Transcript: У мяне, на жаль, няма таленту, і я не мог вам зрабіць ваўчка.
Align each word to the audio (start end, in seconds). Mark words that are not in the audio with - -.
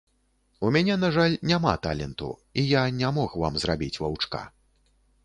У 0.67 0.69
мяне, 0.77 0.93
на 1.01 1.09
жаль, 1.17 1.35
няма 1.51 1.73
таленту, 1.85 2.29
і 2.63 2.63
я 2.71 2.81
не 3.03 3.13
мог 3.19 3.37
вам 3.43 3.53
зрабіць 3.65 3.95
ваўчка. 4.05 4.41